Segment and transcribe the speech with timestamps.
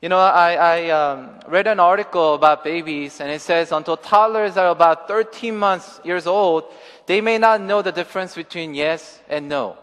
[0.00, 4.56] You know, I, I um, read an article about babies, and it says until toddlers
[4.56, 6.64] are about 13 months years old,
[7.06, 9.76] they may not know the difference between yes and no.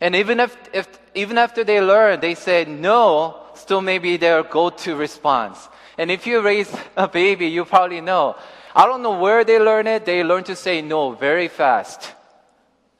[0.00, 4.96] And even if, if even after they learn, they say no, still maybe their go-to
[4.96, 5.68] response.
[5.98, 8.36] And if you raise a baby, you probably know.
[8.74, 10.06] I don't know where they learn it.
[10.06, 12.14] They learn to say no very fast.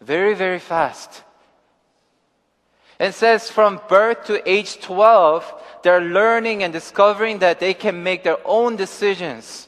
[0.03, 1.23] Very, very fast.
[3.03, 8.23] It says from birth to age 12, they're learning and discovering that they can make
[8.23, 9.67] their own decisions.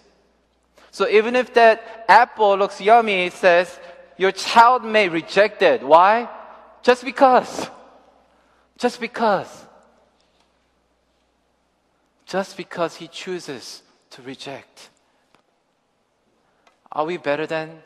[0.92, 3.80] So even if that apple looks yummy, it says
[4.16, 5.82] your child may reject it.
[5.82, 6.28] Why?
[6.84, 7.68] Just because.
[8.78, 9.66] Just because.
[12.26, 14.90] Just because he chooses to reject.
[16.92, 17.82] Are we better than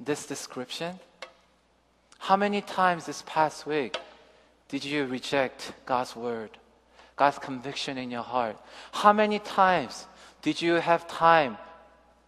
[0.00, 0.98] this description?
[2.18, 3.96] How many times this past week
[4.68, 6.50] did you reject God's word,
[7.16, 8.56] God's conviction in your heart?
[8.92, 10.06] How many times
[10.42, 11.56] did you have time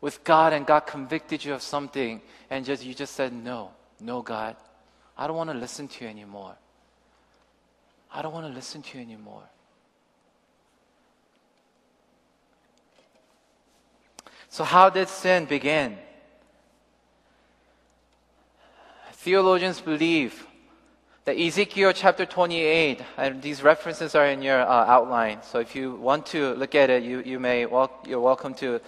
[0.01, 4.23] with God and God convicted you of something and just you just said no, no
[4.23, 4.57] God,
[5.17, 6.57] I don't want to listen to you anymore.
[8.13, 9.43] I don't want to listen to you anymore.
[14.49, 15.97] So how did sin begin?
[19.13, 20.47] Theologians believe
[21.39, 25.43] Ezekiel chapter 28, and these references are in your uh, outline.
[25.43, 28.81] So if you want to look at it, you, you may, walk, you're welcome to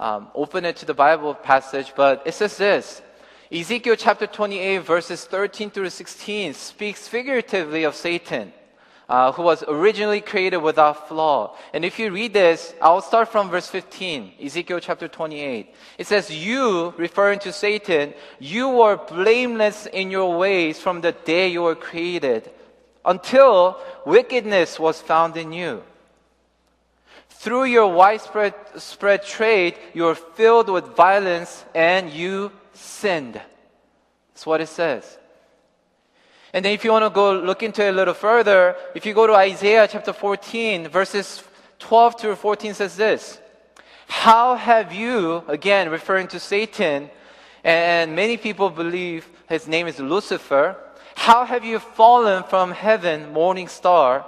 [0.00, 1.92] um, open it to the Bible passage.
[1.94, 3.02] But it says this
[3.50, 8.52] Ezekiel chapter 28, verses 13 through 16, speaks figuratively of Satan
[9.12, 11.54] uh, who was originally created without flaw.
[11.74, 15.74] And if you read this, I'll start from verse 15, Ezekiel chapter 28.
[15.98, 21.48] It says, You, referring to Satan, you were blameless in your ways from the day
[21.48, 22.50] you were created
[23.04, 25.82] until wickedness was found in you.
[27.28, 33.34] Through your widespread spread trade, you are filled with violence and you sinned.
[33.34, 35.18] That's what it says.
[36.52, 39.14] And then if you want to go look into it a little further, if you
[39.14, 41.42] go to Isaiah chapter 14, verses
[41.78, 43.38] 12 to 14 says this.
[44.06, 47.10] How have you, again referring to Satan,
[47.64, 50.76] and many people believe his name is Lucifer,
[51.14, 54.26] how have you fallen from heaven, morning star,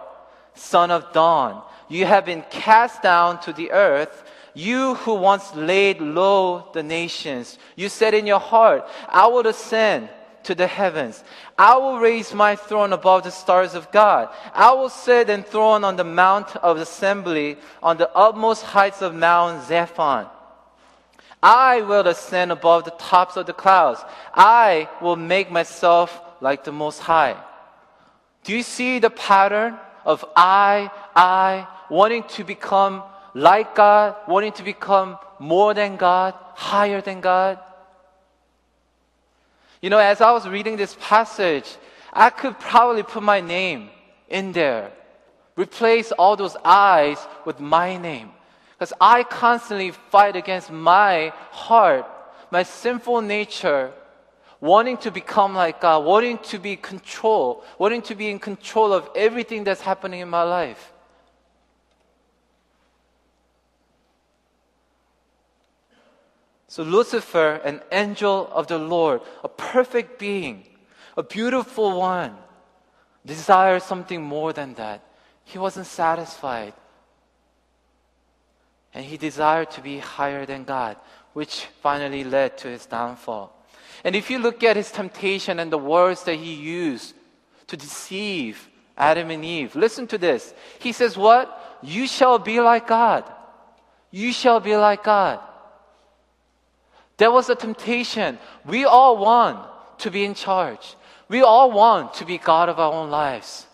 [0.54, 1.62] son of dawn?
[1.88, 4.24] You have been cast down to the earth.
[4.54, 7.58] You who once laid low the nations.
[7.76, 10.08] You said in your heart, I will ascend
[10.44, 11.24] to the heavens.
[11.56, 14.28] I will raise my throne above the stars of God.
[14.52, 19.62] I will sit enthroned on the mount of assembly on the utmost heights of Mount
[19.62, 20.28] Zaphon.
[21.42, 24.00] I will ascend above the tops of the clouds.
[24.34, 27.36] I will make myself like the Most High.
[28.42, 33.02] Do you see the pattern of I, I, wanting to become
[33.34, 37.58] like God, wanting to become more than God, higher than God?
[39.84, 41.76] You know, as I was reading this passage,
[42.10, 43.90] I could probably put my name
[44.30, 44.90] in there,
[45.56, 48.30] replace all those I's with my name.
[48.72, 52.06] Because I constantly fight against my heart,
[52.50, 53.92] my sinful nature,
[54.58, 59.10] wanting to become like God, wanting to be control, wanting to be in control of
[59.14, 60.93] everything that's happening in my life.
[66.74, 70.64] So Lucifer, an angel of the Lord, a perfect being,
[71.16, 72.34] a beautiful one,
[73.24, 75.00] desired something more than that.
[75.44, 76.72] He wasn't satisfied.
[78.92, 80.96] And he desired to be higher than God,
[81.32, 83.54] which finally led to his downfall.
[84.02, 87.14] And if you look at his temptation and the words that he used
[87.68, 88.68] to deceive
[88.98, 90.52] Adam and Eve, listen to this.
[90.80, 91.78] He says, What?
[91.84, 93.22] You shall be like God.
[94.10, 95.38] You shall be like God.
[97.16, 98.38] There was a temptation.
[98.64, 99.66] We all want
[99.98, 100.96] to be in charge.
[101.28, 103.66] We all want to be God of our own lives.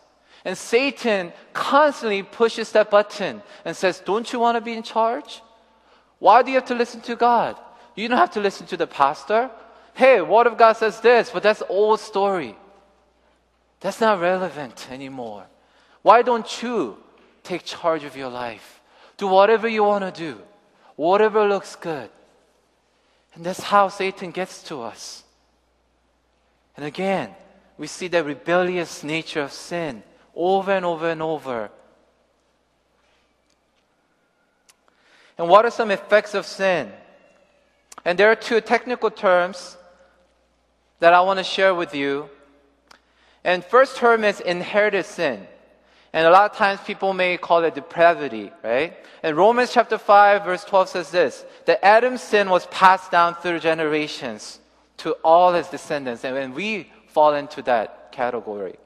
[0.44, 5.42] And Satan constantly pushes that button and says, Don't you want to be in charge?
[6.18, 7.56] Why do you have to listen to God?
[7.94, 9.50] You don't have to listen to the pastor.
[9.94, 12.56] Hey, Word of God says this, but that's old story.
[13.80, 15.46] That's not relevant anymore.
[16.02, 16.96] Why don't you
[17.42, 18.80] take charge of your life?
[19.16, 20.40] Do whatever you want to do,
[20.96, 22.10] whatever looks good.
[23.40, 25.24] And that's how Satan gets to us.
[26.76, 27.30] And again,
[27.78, 30.02] we see the rebellious nature of sin
[30.34, 31.70] over and over and over.
[35.38, 36.92] And what are some effects of sin?
[38.04, 39.78] And there are two technical terms
[40.98, 42.28] that I want to share with you.
[43.42, 45.46] And first term is inherited sin.
[46.12, 48.96] And a lot of times people may call it depravity, right?
[49.22, 53.60] And Romans chapter 5 verse 12 says this, that Adam's sin was passed down through
[53.60, 54.58] generations
[54.98, 56.24] to all his descendants.
[56.24, 58.76] And when we fall into that category.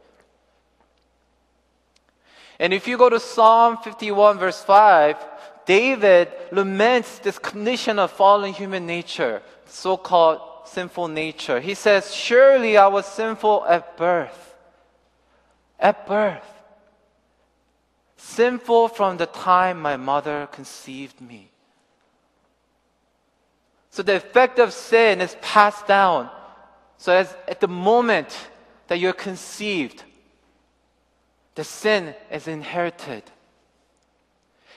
[2.59, 5.17] And if you go to Psalm 51 verse 5,
[5.65, 11.59] David laments this condition of fallen human nature, so-called sinful nature.
[11.59, 14.57] He says, surely I was sinful at birth.
[15.81, 16.54] At birth
[18.25, 21.51] sinful from the time my mother conceived me.
[23.91, 26.31] So the effect of sin is passed down.
[26.97, 28.37] So as at the moment
[28.89, 30.03] that you're conceived,
[31.55, 33.23] the sin is inherited.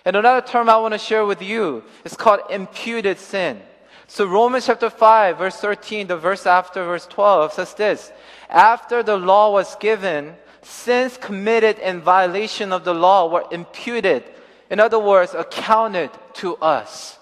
[0.06, 3.62] And another term I want to share with you is called imputed sin.
[4.08, 8.12] So Romans chapter 5 verse 13, the verse after verse 12 says this,
[8.50, 10.36] after the law was given,
[10.68, 14.24] sins committed in violation of the law were imputed,
[14.70, 17.18] in other words, accounted to us.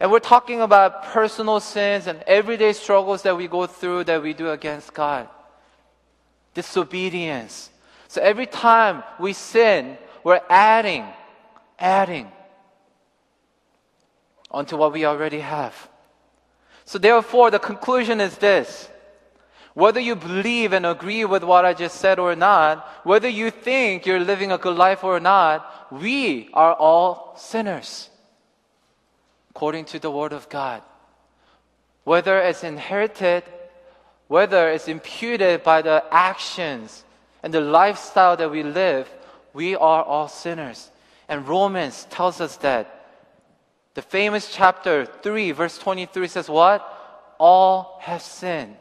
[0.00, 4.32] And we're talking about personal sins and everyday struggles that we go through that we
[4.32, 5.28] do against God.
[6.54, 7.70] Disobedience.
[8.06, 11.04] So every time we sin, we're adding,
[11.78, 12.30] adding
[14.50, 15.88] onto what we already have.
[16.84, 18.88] So therefore, the conclusion is this
[19.74, 24.06] whether you believe and agree with what I just said or not, whether you think
[24.06, 28.10] you're living a good life or not, we are all sinners.
[29.50, 30.82] According to the Word of God.
[32.04, 33.44] Whether it's inherited,
[34.28, 37.04] whether it's imputed by the actions
[37.42, 39.08] and the lifestyle that we live,
[39.52, 40.90] we are all sinners.
[41.28, 42.94] And Romans tells us that.
[43.94, 46.80] The famous chapter 3, verse 23 says, What?
[47.38, 48.76] All have sinned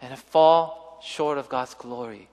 [0.00, 2.28] and fall short of God's glory.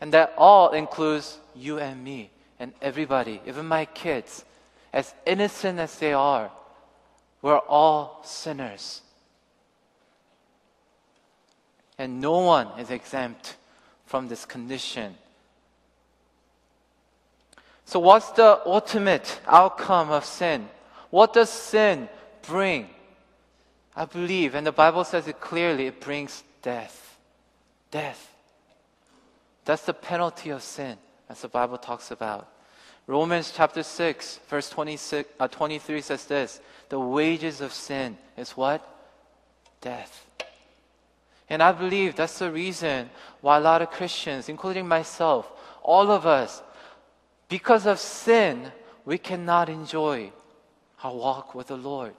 [0.00, 2.30] And that all includes you and me
[2.60, 4.44] and everybody, even my kids.
[4.92, 6.50] As innocent as they are,
[7.42, 9.02] we're all sinners.
[11.98, 13.56] And no one is exempt
[14.06, 15.14] from this condition.
[17.84, 20.68] So, what's the ultimate outcome of sin?
[21.10, 22.08] What does sin
[22.42, 22.88] bring?
[23.96, 27.07] I believe, and the Bible says it clearly, it brings death
[27.90, 28.34] death.
[29.64, 30.96] That's the penalty of sin,
[31.28, 32.48] as the Bible talks about.
[33.06, 38.86] Romans chapter 6, verse 26, uh, 23 says this The wages of sin is what?
[39.80, 40.26] Death.
[41.48, 43.08] And I believe that's the reason
[43.40, 45.50] why a lot of Christians, including myself,
[45.82, 46.62] all of us,
[47.48, 48.70] because of sin,
[49.06, 50.30] we cannot enjoy
[51.02, 52.12] our walk with the Lord.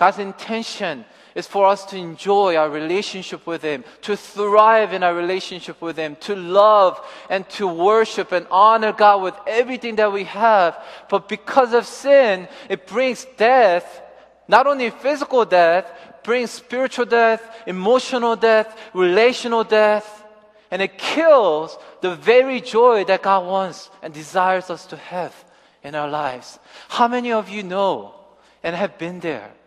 [0.00, 1.04] God's intention
[1.34, 5.98] is for us to enjoy our relationship with Him, to thrive in our relationship with
[5.98, 6.98] Him, to love
[7.28, 10.82] and to worship and honor God with everything that we have.
[11.10, 14.00] But because of sin, it brings death,
[14.48, 15.84] not only physical death,
[16.22, 20.24] brings spiritual death, emotional death, relational death,
[20.70, 25.44] and it kills the very joy that God wants and desires us to have
[25.84, 26.58] in our lives.
[26.88, 28.14] How many of you know
[28.62, 29.59] and have been there?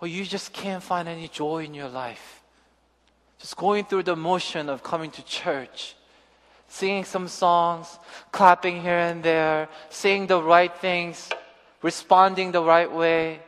[0.00, 2.42] Or you just can't find any joy in your life.
[3.38, 5.96] Just going through the motion of coming to church,
[6.68, 7.98] singing some songs,
[8.32, 11.28] clapping here and there, saying the right things,
[11.82, 13.40] responding the right way.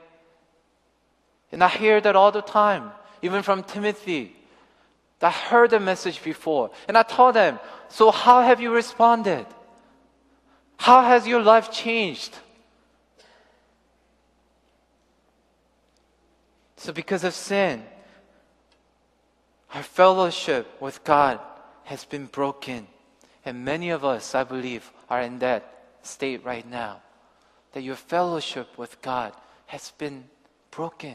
[1.50, 2.90] And I hear that all the time,
[3.22, 4.36] even from Timothy.
[5.22, 6.70] I heard the message before.
[6.88, 9.46] And I told them, so how have you responded?
[10.76, 12.36] How has your life changed?
[16.76, 17.82] So, because of sin,
[19.74, 21.40] our fellowship with God
[21.84, 22.86] has been broken.
[23.44, 27.00] And many of us, I believe, are in that state right now.
[27.72, 29.32] That your fellowship with God
[29.66, 30.24] has been
[30.70, 31.14] broken.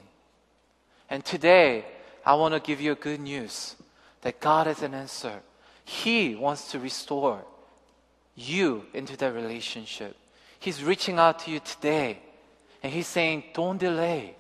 [1.09, 1.85] And today,
[2.25, 3.75] I want to give you a good news
[4.21, 5.41] that God has an answer.
[5.83, 7.43] He wants to restore
[8.35, 10.15] you into that relationship.
[10.59, 12.19] He's reaching out to you today.
[12.83, 14.35] And He's saying, don't delay.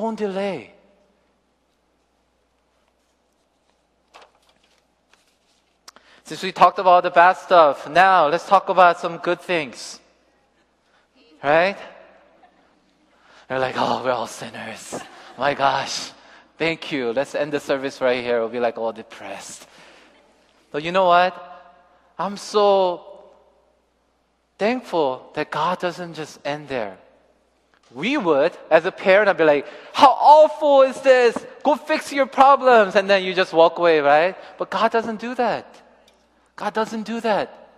[0.00, 0.70] Don't delay.
[6.22, 9.98] Since we talked about the bad stuff, now let's talk about some good things.
[11.42, 11.76] Right?
[13.48, 15.00] They're like, oh, we're all sinners.
[15.36, 16.12] My gosh.
[16.58, 17.12] Thank you.
[17.12, 18.38] Let's end the service right here.
[18.38, 19.66] We'll be like all depressed.
[20.70, 21.34] But you know what?
[22.16, 23.24] I'm so
[24.58, 26.98] thankful that God doesn't just end there.
[27.94, 31.36] We would, as a parent, I'd be like, how awful is this?
[31.62, 32.96] Go fix your problems.
[32.96, 34.36] And then you just walk away, right?
[34.58, 35.82] But God doesn't do that.
[36.56, 37.70] God doesn't do that.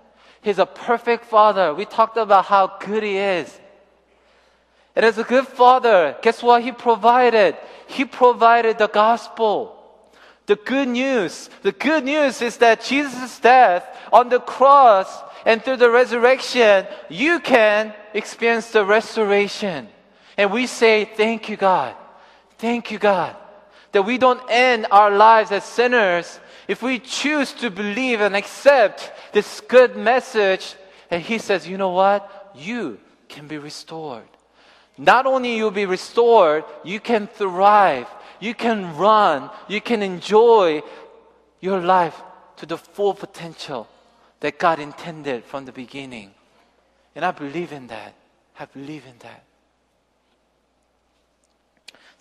[0.42, 1.74] He's a perfect father.
[1.74, 3.60] We talked about how good he is.
[4.96, 7.56] And as a good father, guess what he provided?
[7.86, 9.76] He provided the gospel.
[10.46, 11.48] The good news.
[11.62, 17.38] The good news is that Jesus' death on the cross and through the resurrection, you
[17.38, 19.88] can experience the restoration.
[20.40, 21.94] And we say, Thank you, God.
[22.56, 23.36] Thank you, God.
[23.92, 29.12] That we don't end our lives as sinners if we choose to believe and accept
[29.34, 30.76] this good message.
[31.10, 32.52] And He says, You know what?
[32.56, 34.30] You can be restored.
[34.96, 38.08] Not only you'll be restored, you can thrive,
[38.40, 40.80] you can run, you can enjoy
[41.60, 42.18] your life
[42.56, 43.86] to the full potential
[44.40, 46.30] that God intended from the beginning.
[47.14, 48.14] And I believe in that.
[48.58, 49.44] I believe in that.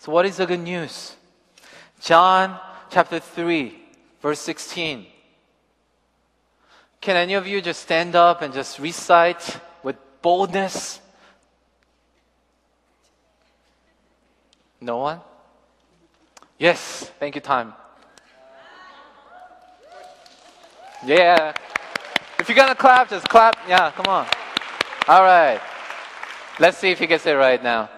[0.00, 1.14] So, what is the good news?
[2.00, 3.78] John chapter 3,
[4.22, 5.04] verse 16.
[7.02, 11.00] Can any of you just stand up and just recite with boldness?
[14.80, 15.20] No one?
[16.58, 17.74] Yes, thank you, time.
[21.04, 21.52] Yeah.
[22.38, 23.58] If you're gonna clap, just clap.
[23.68, 24.26] Yeah, come on.
[25.08, 25.60] All right.
[26.58, 27.90] Let's see if he gets it right now.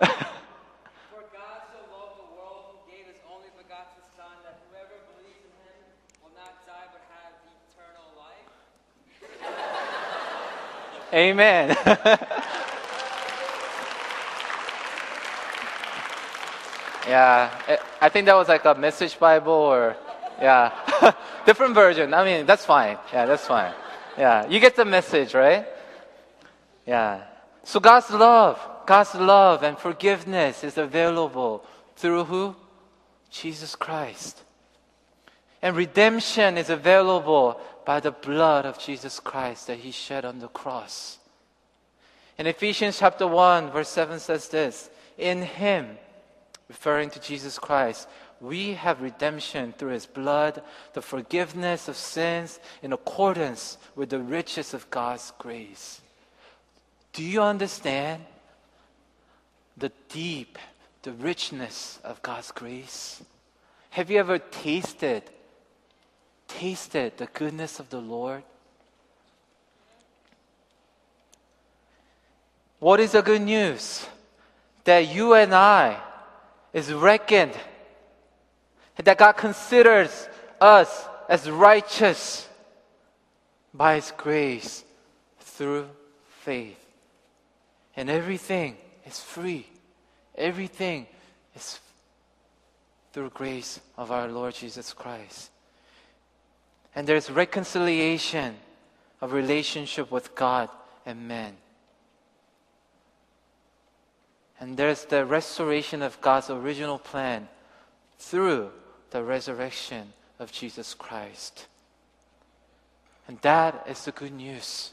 [0.00, 5.44] For God so loved the world, he gave his only begotten Son, that whoever believes
[5.44, 5.84] in him
[6.24, 8.48] will not die but have eternal life.
[11.20, 11.76] Amen.
[17.06, 19.96] yeah, I- think that was like a message Bible or,
[20.40, 20.72] yeah,
[21.46, 22.14] different version.
[22.14, 22.96] I mean, that's fine.
[23.12, 23.74] Yeah, that's fine.
[24.16, 25.66] Yeah, you get the message, right?
[26.86, 27.20] Yeah.
[27.64, 31.62] So God's love, God's love and forgiveness is available
[31.96, 32.56] through who?
[33.30, 34.42] Jesus Christ.
[35.62, 40.48] And redemption is available by the blood of Jesus Christ that he shed on the
[40.48, 41.18] cross.
[42.38, 44.88] In Ephesians chapter 1, verse 7 says this
[45.18, 45.98] In him,
[46.68, 48.08] referring to Jesus Christ,
[48.40, 50.62] we have redemption through his blood,
[50.94, 56.00] the forgiveness of sins in accordance with the riches of God's grace.
[57.12, 58.24] Do you understand
[59.76, 60.58] the deep,
[61.02, 63.22] the richness of God's grace?
[63.90, 65.24] Have you ever tasted,
[66.58, 68.42] tasted the goodness of the Lord?
[72.78, 74.06] What is the good news?
[74.84, 76.00] That you and I
[76.72, 77.52] is reckoned,
[78.96, 80.28] that God considers
[80.60, 82.48] us as righteous
[83.72, 84.84] by His grace
[85.40, 85.88] through
[86.42, 86.78] faith.
[87.96, 89.66] And everything is free.
[90.34, 91.06] Everything
[91.54, 91.78] is
[93.12, 95.50] through grace of our Lord Jesus Christ.
[96.94, 98.56] And there's reconciliation
[99.20, 100.68] of relationship with God
[101.06, 101.54] and man.
[104.60, 107.48] And there's the restoration of God's original plan
[108.18, 108.70] through
[109.10, 111.66] the resurrection of Jesus Christ.
[113.26, 114.92] And that is the good news.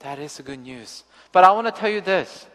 [0.00, 1.04] That is the good news.
[1.32, 2.46] But I want to tell you this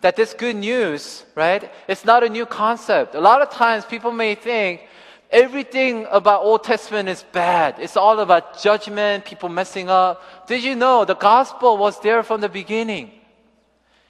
[0.00, 3.14] that this good news, right, it's not a new concept.
[3.14, 4.80] A lot of times people may think
[5.30, 7.76] everything about Old Testament is bad.
[7.78, 10.46] It's all about judgment, people messing up.
[10.46, 13.10] Did you know the gospel was there from the beginning?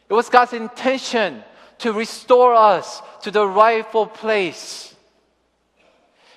[0.08, 1.44] It was God's intention
[1.78, 4.94] to restore us to the rightful place.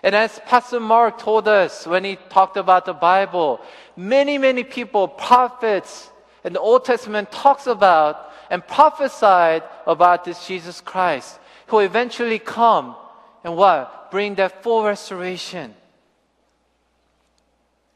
[0.04, 3.62] And as Pastor Mark told us when he talked about the Bible,
[3.96, 6.10] many, many people, prophets
[6.44, 12.96] in the Old Testament talks about and prophesied about this Jesus Christ who eventually come
[13.44, 14.12] and what?
[14.12, 15.74] Bring that full restoration.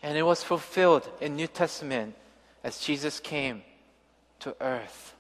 [0.04, 2.16] And it was fulfilled in New Testament
[2.64, 3.64] as Jesus came
[4.40, 5.16] to earth.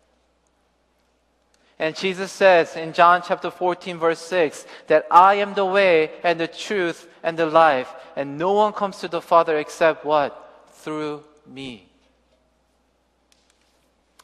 [1.79, 6.39] And Jesus says in John chapter 14 verse 6 that I am the way and
[6.39, 10.65] the truth and the life and no one comes to the Father except what?
[10.71, 11.87] Through me.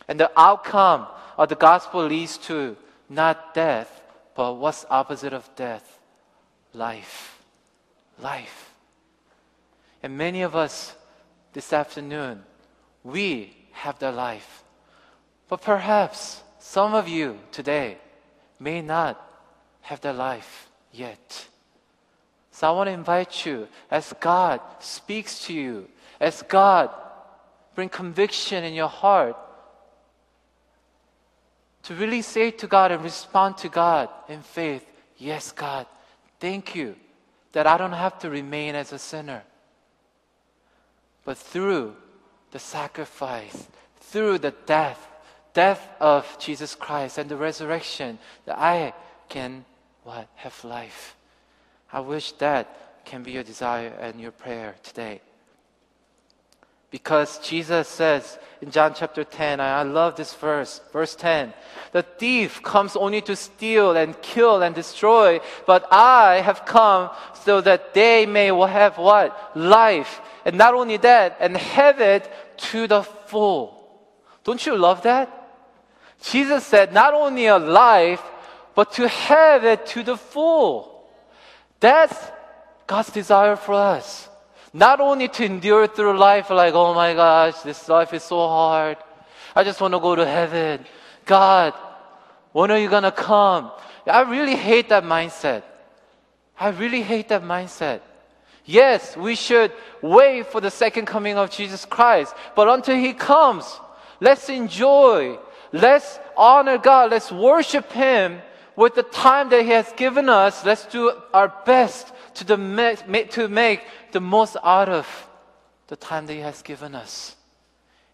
[0.07, 1.07] And the outcome
[1.37, 2.75] of the gospel leads to
[3.07, 4.01] not death,
[4.35, 5.99] but what's opposite of death?
[6.73, 7.43] Life.
[8.19, 8.71] Life.
[10.01, 10.95] And many of us
[11.53, 12.43] this afternoon,
[13.03, 14.63] we have the life.
[15.47, 17.97] But perhaps some of you today
[18.59, 19.21] may not
[19.81, 21.47] have the life yet.
[22.51, 25.87] So I want to invite you as God speaks to you,
[26.19, 26.89] as God
[27.75, 29.35] bring conviction in your heart
[31.83, 34.85] to really say to God and respond to God in faith,
[35.17, 35.85] Yes, God,
[36.39, 36.95] thank you
[37.51, 39.43] that I don't have to remain as a sinner.
[41.23, 41.95] but through
[42.51, 45.07] the sacrifice, through the death,
[45.53, 48.93] death of Jesus Christ and the resurrection, that I
[49.29, 49.63] can
[50.03, 50.27] what?
[50.35, 51.15] Have life.
[51.91, 55.21] I wish that can be your desire and your prayer today.
[56.93, 61.51] Because Jesus says in John chapter 10, I love this verse, verse 10.
[61.91, 67.09] The thief comes only to steal and kill and destroy, but I have come
[67.45, 69.57] so that they may have what?
[69.57, 70.21] Life.
[70.45, 72.31] And not only that, and have it
[72.69, 73.73] to the full.
[74.43, 75.33] Don't you love that?
[76.21, 78.21] Jesus said, not only a life,
[78.75, 81.09] but to have it to the full.
[81.79, 82.15] That's
[82.85, 84.29] God's desire for us.
[84.73, 88.97] Not only to endure through life like, oh my gosh, this life is so hard.
[89.55, 90.83] I just want to go to heaven.
[91.25, 91.73] God,
[92.51, 93.71] when are you going to come?
[94.07, 95.61] I really hate that mindset.
[96.59, 98.01] I really hate that mindset.
[98.65, 102.33] Yes, we should wait for the second coming of Jesus Christ.
[102.55, 103.79] But until He comes,
[104.19, 105.37] let's enjoy.
[105.71, 107.11] Let's honor God.
[107.11, 108.41] Let's worship Him
[108.75, 110.65] with the time that He has given us.
[110.65, 115.07] Let's do our best to, the, to make the most out of
[115.87, 117.35] the time that He has given us.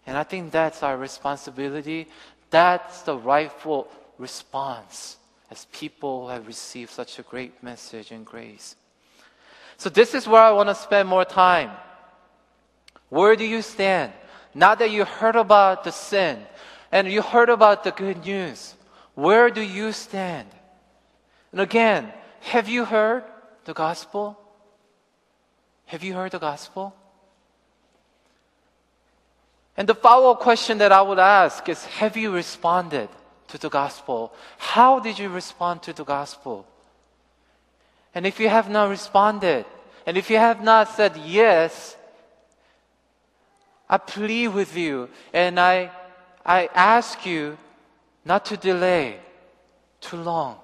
[0.06, 2.08] And I think that's our responsibility.
[2.50, 5.16] That's the rightful response
[5.50, 8.76] as people have received such a great message and grace.
[9.76, 11.70] So, this is where I want to spend more time.
[13.08, 14.12] Where do you stand?
[14.54, 16.38] Now that you heard about the sin
[16.92, 18.74] and you heard about the good news,
[19.14, 20.48] where do you stand?
[21.52, 23.24] And again, have you heard
[23.64, 24.38] the gospel?
[25.86, 26.94] Have you heard the gospel?
[29.76, 33.08] And the follow up question that I would ask is Have you responded
[33.48, 34.32] to the gospel?
[34.58, 36.66] How did you respond to the gospel?
[38.14, 39.64] And if you have not responded,
[40.06, 41.96] and if you have not said yes,
[43.88, 45.90] I plead with you and I,
[46.44, 47.58] I ask you
[48.24, 49.18] not to delay
[50.00, 50.58] too long.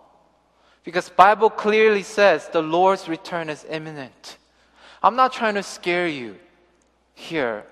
[0.87, 4.39] Because Bible clearly says the Lord's return is imminent.
[5.03, 6.37] I'm not trying to scare you
[7.13, 7.65] here.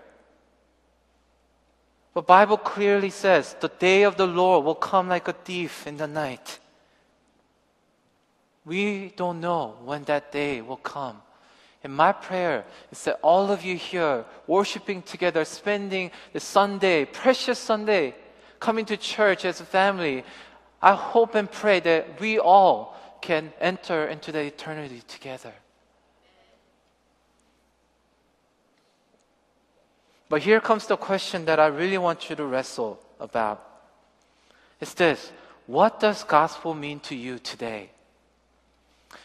[2.13, 5.97] But Bible clearly says the day of the Lord will come like a thief in
[5.97, 6.59] the night.
[8.65, 11.23] We don't know when that day will come.
[11.85, 17.61] And my prayer is that all of you here, worshiping together, spending the Sunday, precious
[17.61, 18.17] Sunday,
[18.59, 20.25] coming to church as a family,
[20.83, 22.95] I hope and pray that we all
[23.25, 25.55] can enter into the eternity together.
[30.29, 33.65] But here comes the question that I really want you to wrestle about.
[34.79, 35.33] It's this
[35.67, 37.91] What does gospel mean to you today?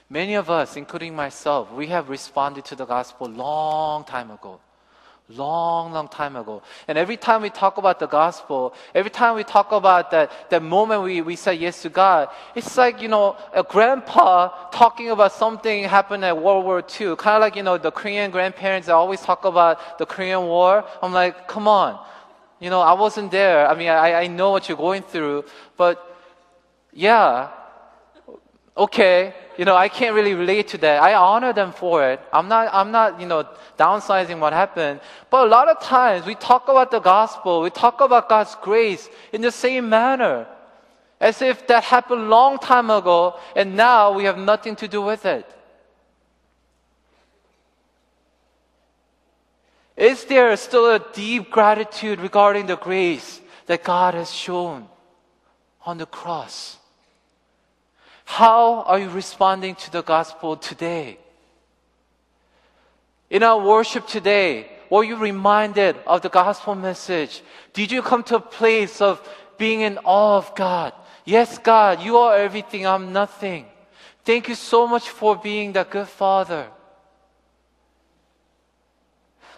[0.10, 4.62] Many of us, including myself, we have responded to the gospel a long time ago.
[5.32, 6.64] Long, long time ago.
[6.88, 10.64] And every time we talk about the gospel, every time we talk about that, that
[10.64, 15.32] moment we, we say yes to God, it's like, you know, a grandpa talking about
[15.34, 17.16] something happened at World War II.
[17.16, 20.84] Kind of like, you know, the Korean grandparents that always talk about the Korean War.
[21.04, 22.04] I'm like, come on.
[22.60, 23.68] You know, I wasn't there.
[23.68, 25.46] I mean, I, I know what you're going through,
[25.78, 26.04] but
[26.92, 27.52] yeah,
[28.80, 31.04] okay, you know, I can't really relate to that.
[31.04, 32.22] I honor them for it.
[32.32, 33.46] I'm not, I'm not, you know,
[33.78, 35.02] downsizing what happened.
[35.30, 39.10] But a lot of times we talk about the gospel, we talk about God's grace
[39.34, 40.48] in the same manner.
[41.20, 45.26] As if that happened long time ago and now we have nothing to do with
[45.26, 45.46] it.
[49.98, 54.88] Is there still a deep gratitude regarding the grace that God has shown
[55.86, 56.79] on the cross?
[58.30, 61.18] How are you responding to the gospel today?
[63.28, 67.42] In our worship today, were you reminded of the gospel message?
[67.74, 69.20] Did you come to a place of
[69.58, 70.94] being in awe of God?
[71.26, 73.66] Yes, God, you are everything, I'm nothing.
[74.24, 76.68] Thank you so much for being the good father.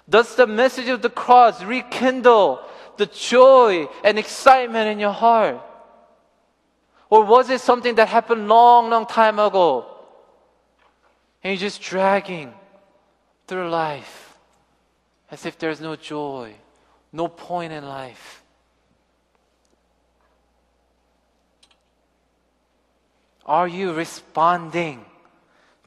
[0.07, 2.61] Does the message of the cross rekindle
[2.95, 5.61] the joy and excitement in your heart?
[7.11, 9.85] Or was it something that happened long, long time ago?
[11.43, 12.53] And you're just dragging
[13.47, 14.37] through life
[15.29, 16.55] as if there's no joy,
[17.11, 18.41] no point in life.
[23.45, 25.03] Are you responding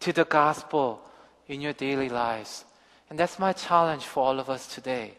[0.01, 1.01] to the gospel
[1.49, 2.67] in your daily lives?
[3.09, 5.15] And that's my challenge for all of us today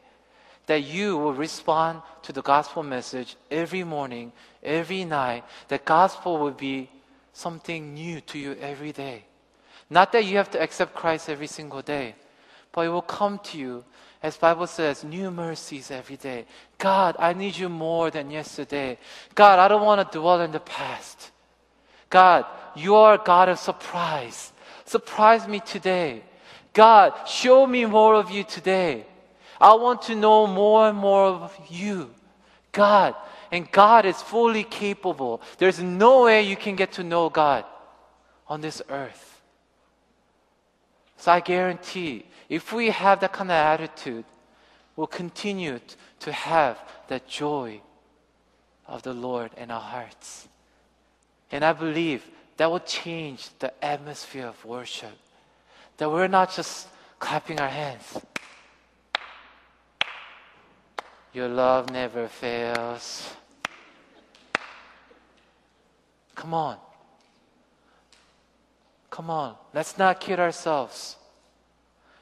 [0.67, 4.31] that you will respond to the gospel message every morning,
[4.63, 5.43] every night.
[5.67, 6.89] The gospel will be
[7.33, 9.25] something new to you every day.
[9.89, 12.15] Not that you have to accept Christ every single day,
[12.71, 13.83] but it will come to you
[14.25, 16.45] As Bible says, new mercies every day.
[16.79, 18.97] God, I need you more than yesterday.
[19.35, 21.29] God, I don't want to dwell in the past.
[22.09, 24.51] God, you are a God of surprise.
[24.83, 26.23] Surprise me today.
[26.73, 29.05] God, show me more of you today.
[29.65, 32.11] I want to know more and more of you.
[32.71, 33.15] God,
[33.51, 35.41] and God is fully capable.
[35.57, 37.65] There's no way you can get to know God
[38.47, 39.41] on this earth.
[41.17, 44.25] So I guarantee if we have that kind of attitude,
[44.95, 45.79] we'll continue
[46.19, 47.81] to have that joy
[48.85, 50.47] of the Lord in our hearts.
[51.51, 52.23] And I believe
[52.57, 55.17] that will change the atmosphere of worship.
[55.97, 58.19] That we're not just clapping our hands.
[61.35, 63.29] Your love never fails.
[66.33, 66.77] Come on.
[69.09, 69.55] Come on.
[69.73, 71.17] Let's not kid ourselves.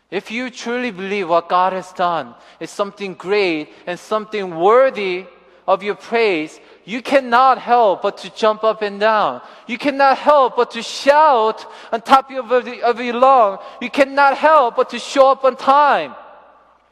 [0.10, 5.28] If you truly believe what God has done is something great and something worthy
[5.67, 9.43] of your praise, you cannot help but to jump up and down.
[9.67, 13.60] You cannot help but to shout on top of, your lung.
[13.80, 16.15] You cannot help but to show up on time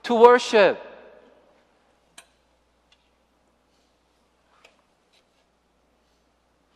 [0.04, 0.91] to worship.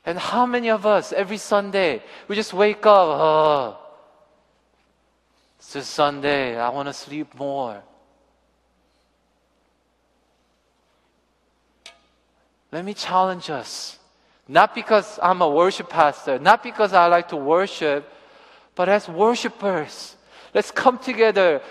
[0.06, 3.78] And how many of us every Sunday we just wake up, oh,
[5.58, 7.82] it's just Sunday, I want to sleep more.
[12.72, 13.98] Let me challenge us.
[14.48, 18.08] Not because I'm a worship pastor, not because I like to worship,
[18.76, 20.16] but as worshipers,
[20.54, 21.62] let's come together,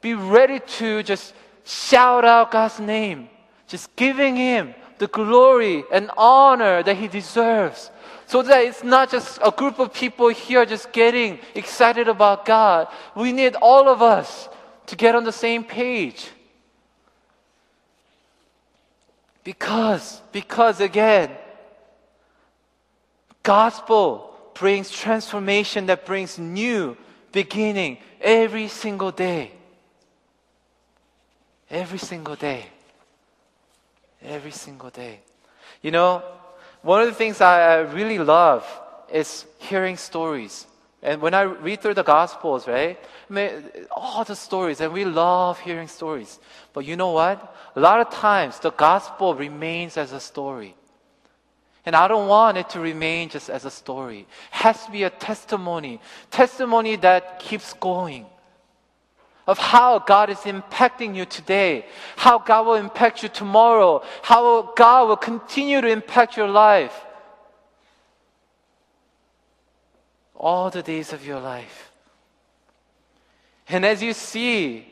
[0.00, 3.28] be ready to just shout out God's name,
[3.68, 7.90] just giving Him the glory and honor that He deserves.
[8.26, 12.88] So that it's not just a group of people here just getting excited about God.
[13.14, 14.48] We need all of us
[14.86, 16.30] to get on the same page.
[19.44, 21.30] Because, because again,
[23.42, 26.96] gospel brings transformation that brings new
[27.30, 29.50] beginning every single day.
[31.68, 32.66] Every single day.
[34.24, 35.20] Every single day.
[35.82, 36.22] You know,
[36.82, 38.66] one of the things I really love
[39.12, 40.66] is hearing stories.
[41.02, 42.98] And when I read through the Gospels, right?
[43.90, 46.38] All the stories, and we love hearing stories.
[46.72, 47.54] But you know what?
[47.76, 50.74] A lot of times the Gospel remains as a story.
[51.84, 54.20] And I don't want it to remain just as a story.
[54.20, 56.00] It has to be a testimony.
[56.30, 58.24] Testimony that keeps going.
[59.46, 61.86] Of how God is impacting you today.
[62.16, 64.02] How God will impact you tomorrow.
[64.22, 67.04] How God will continue to impact your life.
[70.44, 71.90] all the days of your life.
[73.66, 74.86] And as you see,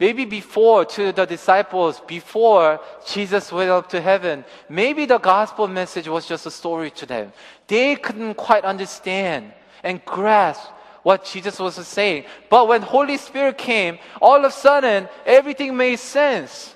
[0.00, 6.08] maybe before to the disciples, before Jesus went up to heaven, maybe the gospel message
[6.08, 7.32] was just a story to them.
[7.68, 9.52] They couldn't quite understand
[9.84, 10.68] and grasp
[11.02, 12.24] what Jesus was saying.
[12.48, 16.74] But when Holy Spirit came, all of a sudden, everything made sense.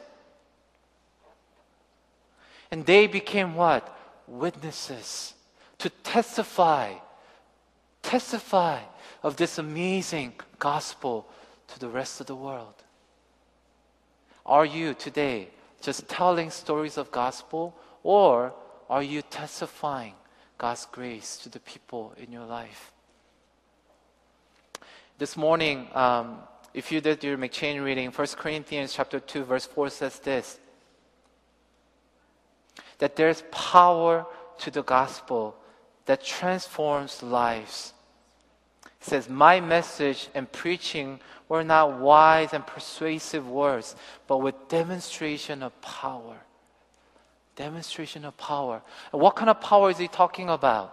[2.70, 3.90] And they became what?
[4.26, 5.34] Witnesses
[5.78, 6.94] to testify
[8.04, 8.80] testify
[9.22, 11.26] of this amazing gospel
[11.66, 12.74] to the rest of the world?
[14.46, 15.48] Are you today
[15.80, 18.54] just telling stories of gospel or
[18.88, 20.14] are you testifying
[20.58, 22.92] God's grace to the people in your life?
[25.16, 26.38] This morning, um,
[26.72, 30.58] if you did your M'Cheyne reading, 1 Corinthians chapter 2, verse 4 says this
[32.98, 34.26] that there's power
[34.58, 35.56] to the gospel
[36.06, 37.92] that transforms lives
[38.84, 43.94] It says, My message and preaching were not wise and persuasive words,
[44.26, 46.38] but with demonstration of power.
[47.54, 48.82] Demonstration of power.
[49.12, 50.92] And what kind of power is he talking about?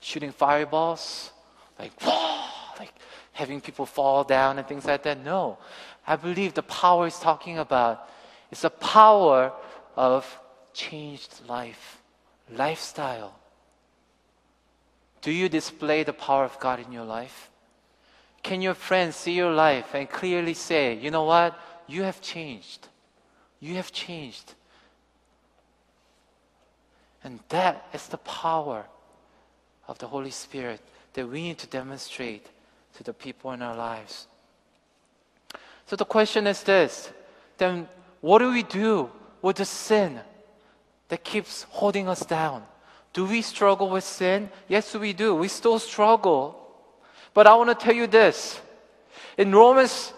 [0.00, 1.32] Shooting fireballs?
[1.78, 1.92] Like,
[2.78, 2.92] like
[3.32, 5.24] having people fall down and things like that?
[5.24, 5.58] No.
[6.06, 8.08] I believe the power he's talking about
[8.50, 9.52] is the power
[9.96, 10.38] of
[10.72, 12.00] changed life,
[12.50, 13.34] lifestyle.
[15.20, 17.50] Do you display the power of God in your life?
[18.42, 21.58] Can your friends see your life and clearly say, you know what?
[21.86, 22.88] You have changed.
[23.60, 24.54] You have changed.
[27.24, 28.86] And that is the power
[29.88, 30.80] of the Holy Spirit
[31.14, 32.46] that we need to demonstrate
[32.98, 34.26] to the people in our lives.
[35.86, 37.10] So the question is this
[37.56, 37.88] then
[38.20, 40.20] what do we do with the sin
[41.08, 42.64] that keeps holding us down?
[43.12, 44.50] Do we struggle with sin?
[44.66, 45.34] Yes, we do.
[45.34, 46.58] We still struggle.
[47.32, 48.60] But I want to tell you this.
[49.38, 50.12] In Romans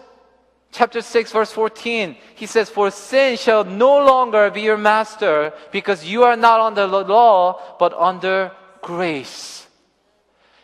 [0.71, 6.05] chapter 6 verse 14 he says for sin shall no longer be your master because
[6.05, 8.49] you are not under the law but under
[8.81, 9.67] grace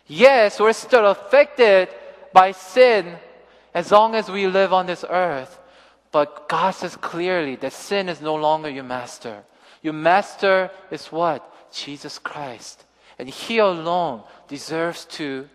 [0.07, 1.89] yes we're still affected
[2.37, 3.17] by sin
[3.73, 5.57] as long as we live on this earth.
[6.11, 9.43] But god says clearly that sin is no longer your master.
[9.81, 11.41] Your master is what?
[11.73, 12.85] Jesus christ.
[13.17, 15.49] And he alone deserves to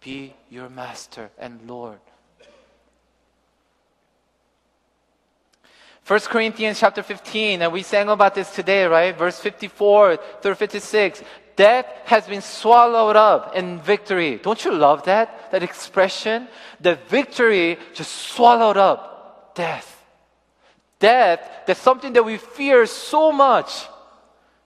[0.00, 2.00] be your master and lord.
[6.08, 9.16] 1 Corinthians chapter 15, and we sang about this today, right?
[9.16, 11.22] Verse 54 through 56.
[11.58, 14.36] Death has been swallowed up in victory.
[14.36, 15.50] Don't you love that?
[15.50, 16.46] That expression?
[16.80, 20.04] The victory just swallowed up death.
[21.00, 23.88] Death, that's something that we fear so much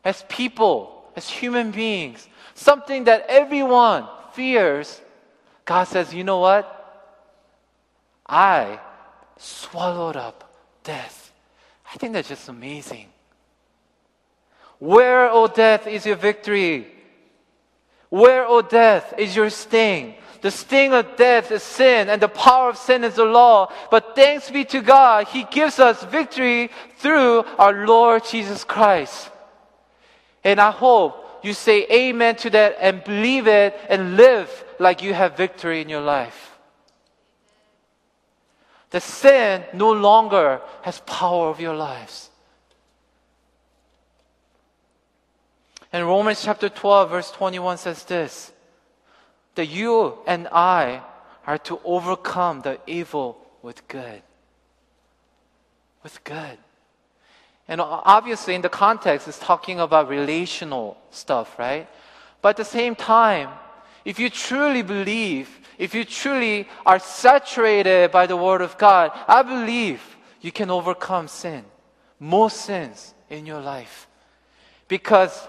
[0.05, 2.29] as people, as human beings.
[2.53, 5.01] Something that everyone fears.
[5.65, 6.69] God says, you know what?
[8.29, 8.81] I
[9.39, 10.45] swallowed up
[10.85, 11.33] death.
[11.91, 13.09] I think that's just amazing.
[14.83, 16.89] Where, O death, is your victory?
[18.09, 20.17] Where, O death, is your sting?
[20.41, 23.71] The sting of death is sin, and the power of sin is the law.
[23.93, 29.31] But thanks be to God, He gives us victory through our Lord Jesus Christ.
[30.43, 31.15] And I hope
[31.45, 35.89] you say amen to that and believe it and live like you have victory in
[35.89, 36.53] your life
[38.93, 42.29] the sin no longer has power over your lives.
[45.93, 48.53] And Romans chapter 12, verse 21 says this
[49.55, 51.03] that you and I
[51.47, 54.23] are to overcome the evil with good.
[56.03, 56.59] With good.
[57.69, 61.87] And obviously, in the context, it's talking about relational stuff, right?
[62.41, 63.51] But at the same time,
[64.05, 69.43] if you truly believe if you truly are saturated by the Word of God, I
[69.43, 70.01] believe
[70.41, 71.65] you can overcome sin,
[72.21, 74.07] most sins in your life.
[74.87, 75.49] Because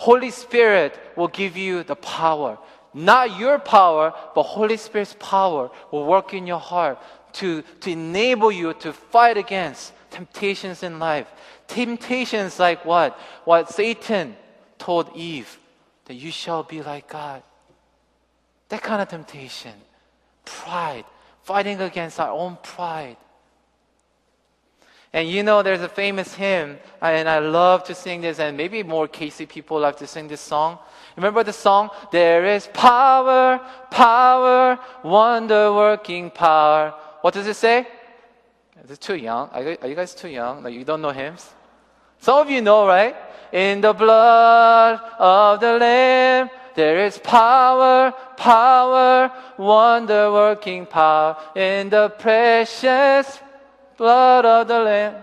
[0.00, 2.56] Holy Spirit will give you the power.
[2.94, 6.96] Not your power, but Holy Spirit's power will work in your heart
[7.34, 11.28] to, to enable you to fight against temptations in life.
[11.68, 13.12] Temptations like what?
[13.44, 14.36] What Satan
[14.78, 15.58] told Eve,
[16.06, 17.42] that you shall be like God.
[18.70, 19.74] That kind of temptation.
[20.46, 21.04] Pride.
[21.42, 23.18] Fighting against our own pride.
[25.12, 28.84] And you know, there's a famous hymn, and I love to sing this, and maybe
[28.84, 30.78] more KC people like to sing this song.
[31.16, 31.90] Remember the song?
[32.12, 36.94] There is power, power, wonder working power.
[37.22, 37.88] What does it say?
[38.84, 39.48] Is it too young?
[39.50, 40.62] Are you, are you guys too young?
[40.62, 41.50] Like you don't know hymns?
[42.20, 43.16] Some of you know, right?
[43.52, 52.10] In the blood of the Lamb, there is power, power, wonder working power in the
[52.10, 53.40] precious
[54.00, 55.14] blood of the Lamb.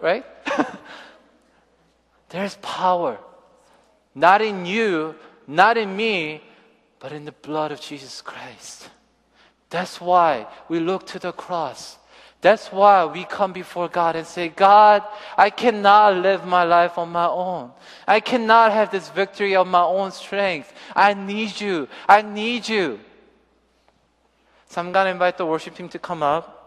[0.00, 0.24] Right?
[2.28, 3.18] There's power.
[4.14, 5.16] Not in you,
[5.48, 6.40] not in me,
[7.00, 8.88] but in the blood of Jesus Christ.
[9.68, 11.98] That's why we look to the cross.
[12.40, 15.02] That's why we come before God and say, God,
[15.36, 17.72] I cannot live my life on my own.
[18.06, 20.72] I cannot have this victory of my own strength.
[20.94, 21.88] I need you.
[22.08, 23.00] I need you.
[24.68, 26.63] So I'm going to invite the worship team to come up.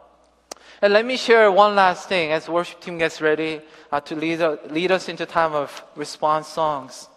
[0.81, 3.61] And let me share one last thing as the worship team gets ready
[3.91, 7.09] uh, to lead, uh, lead us into time of response songs.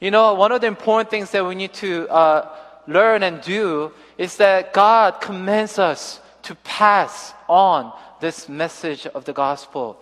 [0.00, 3.92] You know, one of the important things that we need to uh, learn and do
[4.18, 10.00] is that God commands us to pass on this message of the gospel.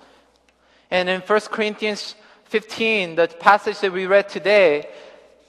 [0.90, 4.88] And in 1 Corinthians 15, the passage that we read today,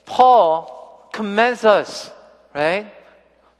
[0.06, 2.12] Paul commends us,
[2.56, 2.94] right,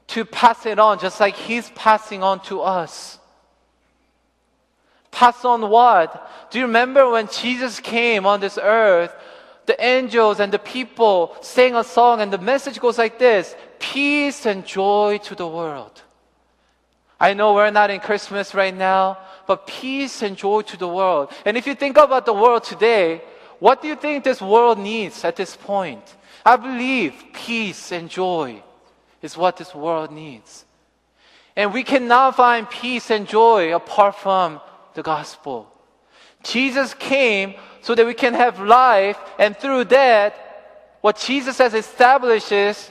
[0.08, 3.18] to pass it on just like he's passing on to us.
[5.12, 6.50] Pass on what?
[6.50, 9.14] Do you remember when Jesus came on this earth?
[9.66, 14.46] The angels and the people sang a song, and the message goes like this Peace
[14.46, 16.02] and joy to the world.
[17.20, 21.30] I know we're not in Christmas right now, but peace and joy to the world.
[21.44, 23.22] And if you think about the world today,
[23.60, 26.02] what do you think this world needs at this point?
[26.44, 28.60] I believe peace and joy
[29.20, 30.64] is what this world needs.
[31.54, 34.60] And we cannot find peace and joy apart from
[34.94, 35.72] the gospel.
[36.42, 40.34] Jesus came so that we can have life, and through that,
[41.00, 42.90] what Jesus has established is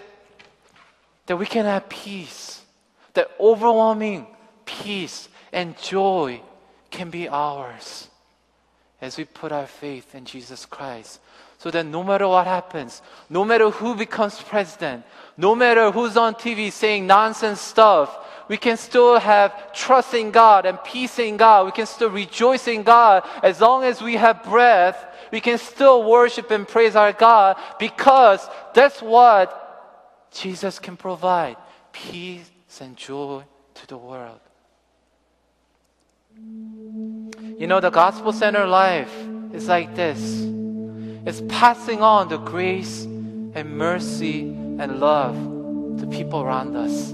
[1.26, 2.62] that we can have peace
[3.14, 4.28] that overwhelming
[4.66, 6.42] peace and joy
[6.90, 8.08] can be ours
[9.02, 11.20] as we put our faith in Jesus Christ.
[11.58, 15.06] So that no matter what happens, no matter who becomes president,
[15.38, 18.18] no matter who's on TV saying nonsense stuff,
[18.52, 21.68] We can still have trust in God and peace in God.
[21.68, 25.06] We can still rejoice in God as long as we have breath.
[25.32, 29.48] We can still worship and praise our God because that's what
[30.34, 31.56] Jesus can provide
[31.94, 33.44] peace and joy
[33.76, 34.42] to the world.
[37.58, 39.16] You know, the gospel centered life
[39.54, 40.20] is like this
[41.26, 45.38] it's passing on the grace and mercy and love
[46.02, 47.14] to people around us.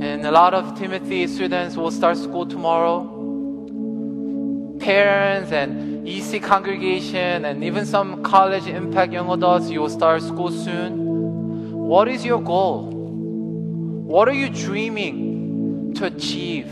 [0.00, 3.02] And a lot of Timothy students will start school tomorrow.
[4.78, 10.52] Parents and EC congregation and even some college impact young adults, you will start school
[10.52, 11.72] soon.
[11.72, 12.90] What is your goal?
[12.92, 16.68] What are you dreaming to achieve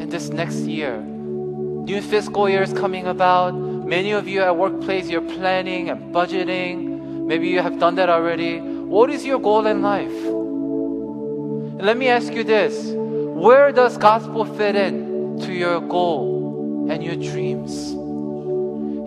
[0.00, 0.98] in this next year?
[0.98, 3.54] New fiscal year is coming about.
[3.54, 7.26] Many of you at workplace, you're planning and budgeting.
[7.26, 8.60] Maybe you have done that already.
[8.60, 10.43] What is your goal in life?
[11.84, 12.92] Let me ask you this.
[12.94, 17.90] Where does gospel fit in to your goal and your dreams?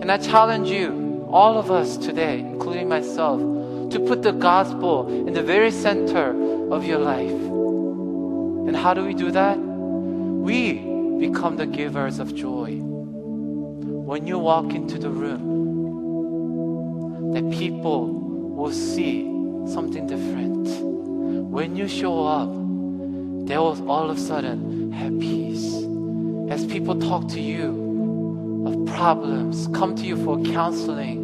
[0.00, 3.40] And I challenge you, all of us today, including myself,
[3.90, 6.30] to put the gospel in the very center
[6.72, 7.32] of your life.
[7.32, 9.58] And how do we do that?
[9.58, 10.74] We
[11.18, 12.76] become the givers of joy.
[12.76, 15.42] When you walk into the room,
[17.34, 19.24] that people will see
[19.66, 20.68] something different.
[21.50, 22.57] When you show up,
[23.48, 25.74] they will all of a sudden have peace.
[26.50, 31.18] As people talk to you of problems, come to you for counseling.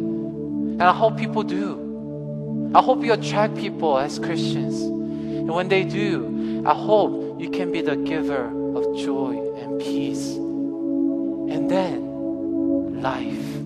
[0.79, 2.71] And I hope people do.
[2.73, 4.81] I hope you attract people as Christians.
[4.81, 10.33] And when they do, I hope you can be the giver of joy and peace.
[10.33, 13.61] And then life.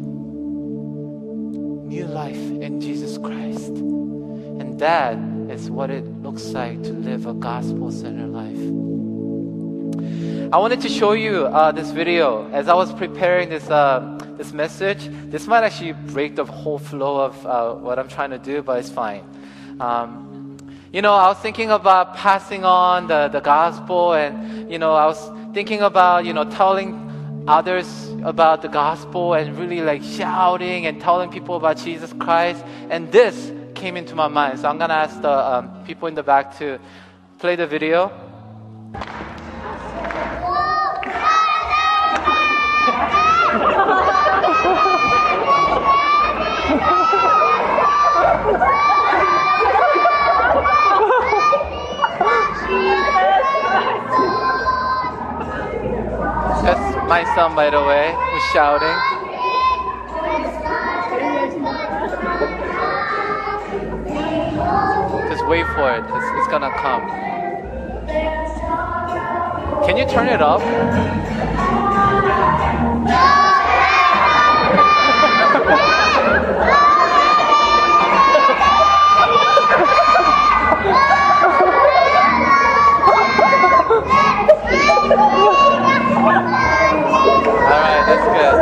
[1.87, 3.69] New life in Jesus Christ.
[3.69, 5.17] And that
[5.49, 8.61] is what it looks like to live a gospel centered life.
[10.53, 14.53] I wanted to show you uh, this video as I was preparing this uh, this
[14.53, 15.09] message.
[15.31, 18.77] This might actually break the whole flow of uh, what I'm trying to do, but
[18.77, 19.23] it's fine.
[19.79, 20.55] Um,
[20.93, 25.07] you know, I was thinking about passing on the, the gospel, and you know, I
[25.07, 26.93] was thinking about you know telling
[27.47, 27.87] others
[28.23, 32.63] about the gospel and really like shouting and telling people about Jesus Christ.
[32.91, 36.21] And this came into my mind, so I'm gonna ask the um, people in the
[36.21, 36.79] back to
[37.37, 38.11] play the video.
[56.65, 59.18] That's my son, by the way, who's shouting.
[65.49, 66.03] Wait for it.
[66.05, 67.09] It's, it's gonna come.
[69.83, 70.61] Can you turn it up?
[70.61, 70.67] All
[87.81, 88.55] right, that's good.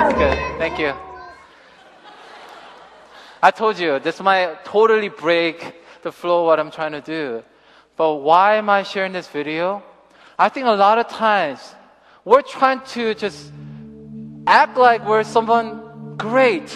[0.00, 0.58] That's good.
[0.58, 0.92] Thank you.
[3.40, 7.42] I told you this might totally break the flow what I'm trying to do.
[7.96, 9.82] But why am I sharing this video?
[10.38, 11.74] I think a lot of times
[12.24, 13.52] we're trying to just
[14.46, 16.70] act like we're someone great.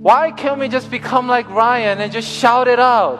[0.00, 3.18] Why can't we just become like Ryan and just shout it out?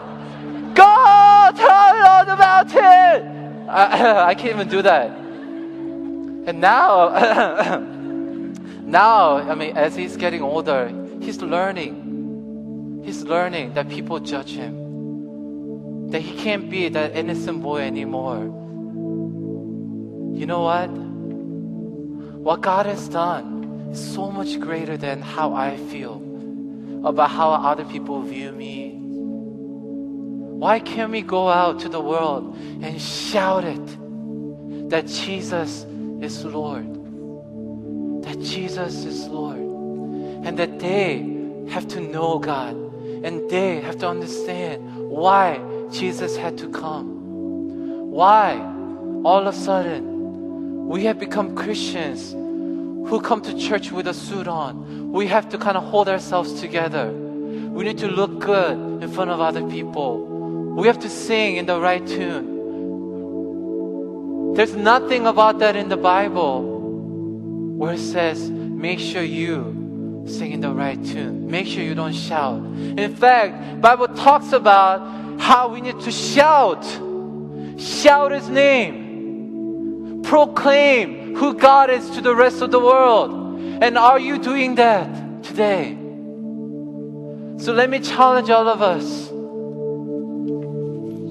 [0.75, 3.23] God, tell Lord about it!
[3.69, 5.11] I, I can't even do that.
[5.11, 7.09] And now,
[8.85, 10.89] now, I mean, as he's getting older,
[11.21, 13.03] he's learning.
[13.05, 14.80] He's learning that people judge him.
[16.11, 18.43] That he can't be that innocent boy anymore.
[20.39, 20.89] You know what?
[20.89, 26.17] What God has done is so much greater than how I feel
[27.05, 28.97] about how other people view me.
[30.61, 35.87] Why can't we go out to the world and shout it that Jesus
[36.21, 36.87] is Lord?
[38.25, 39.61] That Jesus is Lord.
[40.47, 41.19] And that they
[41.71, 42.75] have to know God
[43.25, 45.61] and they have to understand why
[45.93, 48.11] Jesus had to come.
[48.11, 48.59] Why
[49.25, 54.47] all of a sudden we have become Christians who come to church with a suit
[54.47, 55.11] on.
[55.13, 57.11] We have to kind of hold ourselves together.
[57.11, 60.27] We need to look good in front of other people.
[60.77, 62.59] We have to sing in the right tune.
[64.55, 66.63] There's nothing about that in the Bible
[67.77, 71.51] where it says, make sure you sing in the right tune.
[71.51, 72.63] Make sure you don't shout.
[72.63, 75.01] In fact, Bible talks about
[75.41, 76.85] how we need to shout.
[77.79, 80.23] Shout his name.
[80.23, 83.33] Proclaim who God is to the rest of the world.
[83.83, 85.97] And are you doing that today?
[87.59, 89.29] So let me challenge all of us.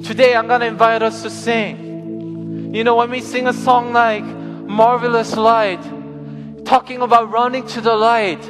[0.07, 2.73] Today I'm going to invite us to sing.
[2.73, 5.81] You know, when we sing a song like Marvelous Light,
[6.65, 8.43] talking about running to the light,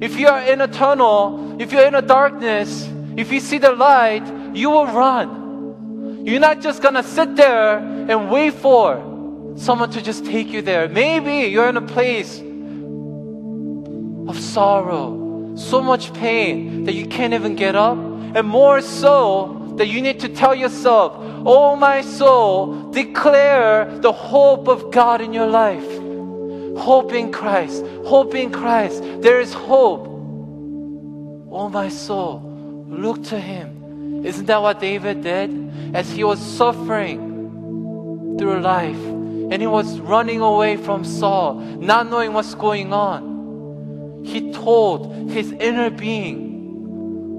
[0.00, 3.72] if you are in a tunnel, if you're in a darkness, if you see the
[3.72, 6.22] light, you will run.
[6.24, 10.88] You're not just gonna sit there and wait for someone to just take you there.
[10.88, 12.40] Maybe you're in a place
[14.28, 19.88] of sorrow, so much pain that you can't even get up, and more so that
[19.88, 21.14] you need to tell yourself,
[21.46, 25.88] Oh, my soul, declare the hope of God in your life.
[26.76, 29.02] Hope in Christ, hope in Christ.
[29.20, 30.06] There is hope.
[31.50, 32.42] Oh, my soul,
[32.88, 33.79] look to Him.
[34.22, 35.94] Isn't that what David did?
[35.94, 42.32] As he was suffering through life and he was running away from Saul, not knowing
[42.32, 46.48] what's going on, he told his inner being,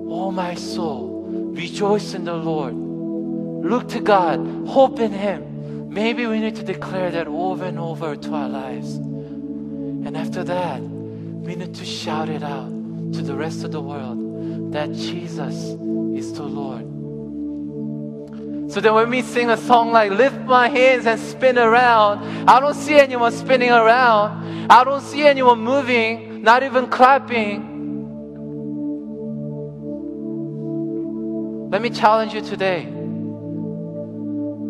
[0.10, 1.12] Oh, my soul,
[1.54, 2.74] Rejoice in the Lord.
[2.74, 4.40] Look to God.
[4.68, 5.90] Hope in Him.
[5.90, 8.96] Maybe we need to declare that over and over to our lives.
[8.96, 12.70] And after that, we need to shout it out
[13.14, 15.76] to the rest of the world that Jesus
[16.16, 16.92] is the Lord.
[18.72, 22.62] So that when we sing a song like Lift My Hands and Spin Around, I
[22.62, 24.72] don't see anyone spinning around.
[24.72, 27.72] I don't see anyone moving, not even clapping.
[31.70, 32.86] Let me challenge you today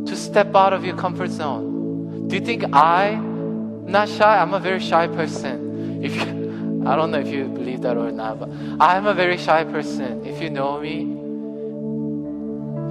[0.06, 2.28] to step out of your comfort zone.
[2.28, 4.42] Do you think I, am not shy?
[4.42, 6.04] I'm a very shy person.
[6.04, 6.22] If you,
[6.88, 10.26] I don't know if you believe that or not, but I'm a very shy person.
[10.26, 11.21] If you know me,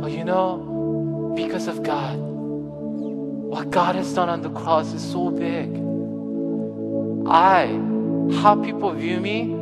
[0.00, 5.30] but you know, because of God, what God has done on the cross is so
[5.30, 5.68] big.
[7.28, 7.66] I,
[8.40, 9.52] how people view me,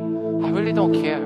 [0.44, 1.20] I really don't care.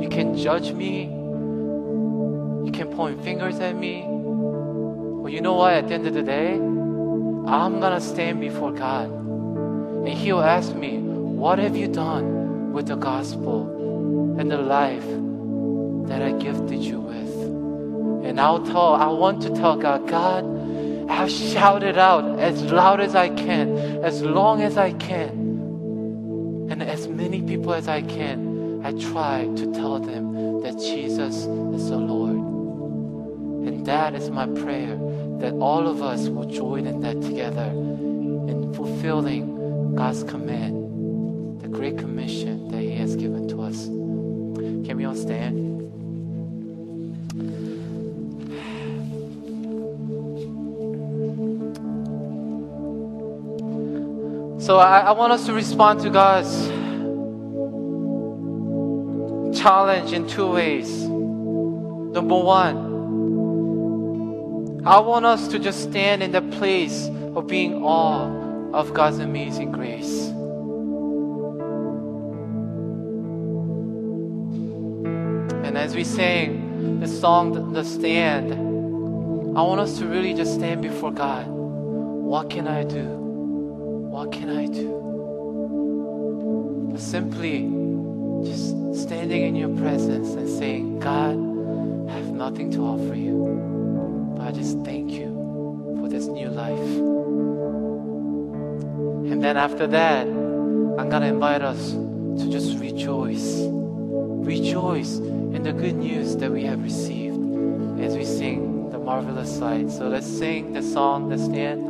[0.00, 4.02] You can judge me, you can point fingers at me.
[4.02, 5.72] But you know what?
[5.72, 9.10] At the end of the day, I'm to stand before God.
[9.10, 15.06] And He'll ask me, What have you done with the gospel and the life
[16.08, 17.05] that I gifted you?
[18.26, 20.44] And I'll tell, I want to tell God, God,
[21.08, 27.06] I've shouted out as loud as I can, as long as I can, and as
[27.06, 28.84] many people as I can.
[28.84, 32.36] I try to tell them that Jesus is the Lord.
[33.66, 34.96] And that is my prayer
[35.38, 41.96] that all of us will join in that together in fulfilling God's command, the great
[41.98, 43.86] commission that He has given to us.
[43.86, 45.75] Can we all stand?
[54.58, 56.68] So I, I want us to respond to God's
[59.60, 61.04] challenge in two ways.
[61.04, 62.86] Number one,
[64.86, 69.72] I want us to just stand in the place of being awe of God's amazing
[69.72, 70.28] grace.
[75.66, 80.82] And as we sing the song, The Stand, I want us to really just stand
[80.82, 81.46] before God.
[81.46, 83.15] What can I do?
[84.16, 84.88] What can I do?
[86.90, 87.68] But simply
[88.48, 88.70] just
[89.02, 91.36] standing in your presence and saying, God,
[92.08, 94.34] I have nothing to offer you.
[94.34, 96.96] But I just thank you for this new life.
[99.30, 103.66] And then after that, I'm going to invite us to just rejoice.
[103.68, 107.36] Rejoice in the good news that we have received
[108.00, 109.90] as we sing the marvelous sight.
[109.90, 111.85] So let's sing the song, let's stand.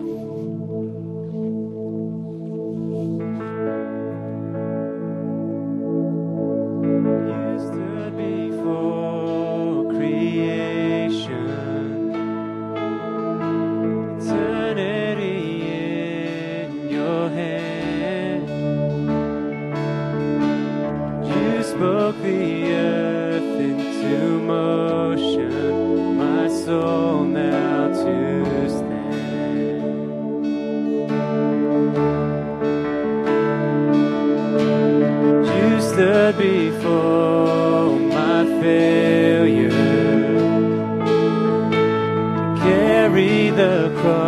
[43.07, 44.26] Carry the cross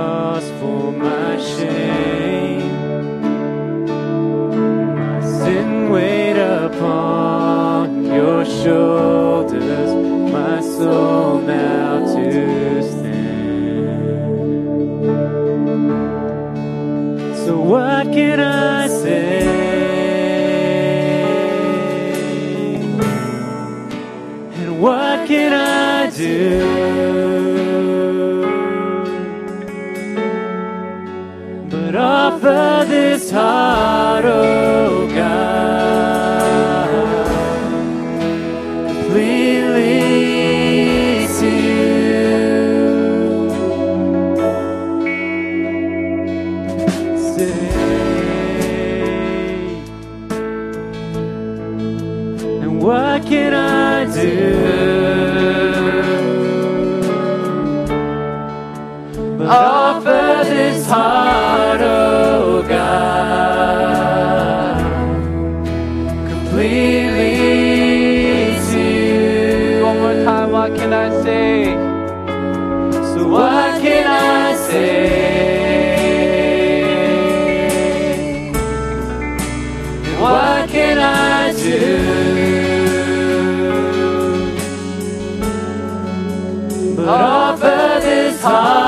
[88.48, 88.87] 사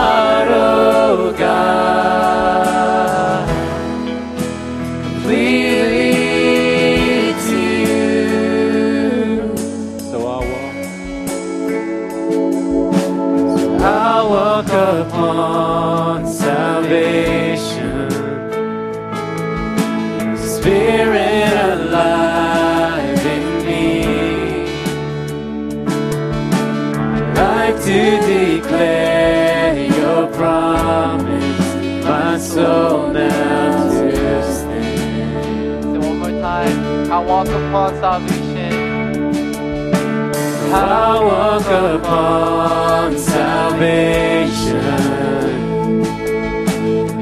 [40.72, 44.80] I walk upon salvation.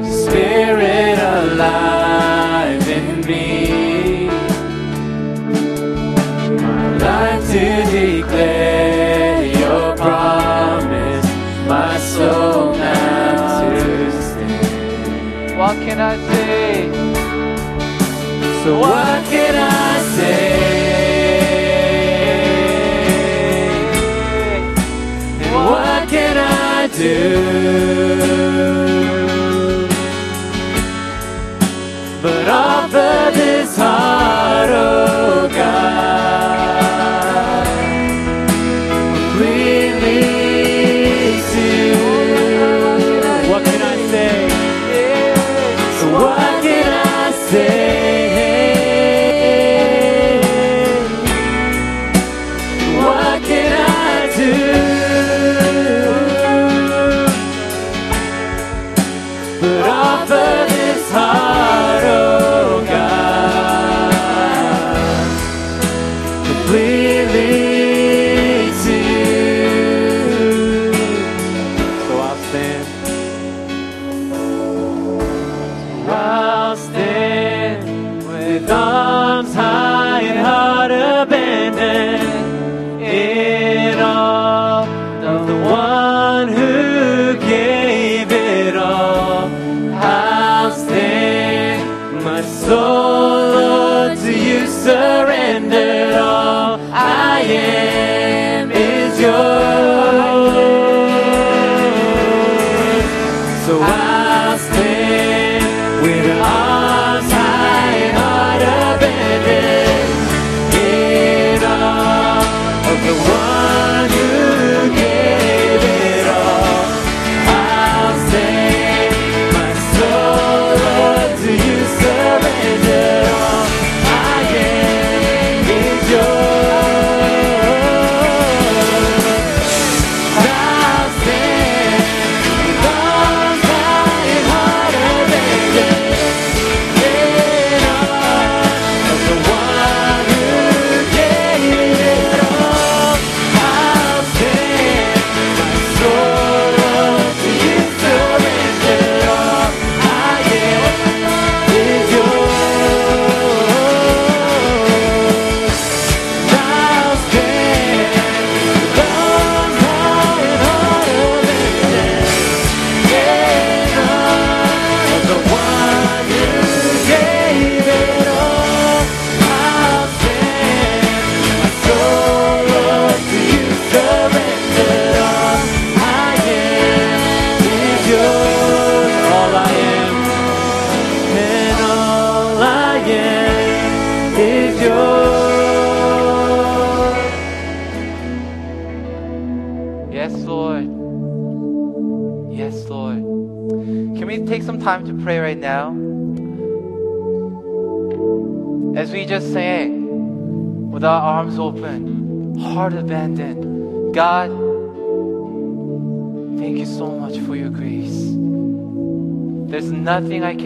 [0.05, 4.27] Spirit of life in me.
[6.61, 11.25] My life to declare your promise.
[11.67, 15.57] My soul now to sing.
[15.57, 16.91] What can I say?
[18.63, 19.18] So what?
[27.39, 27.98] Spirit.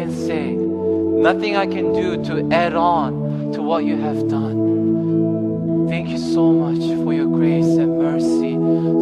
[0.03, 5.87] Can say, nothing I can do to add on to what you have done.
[5.87, 8.53] Thank you so much for your grace and mercy.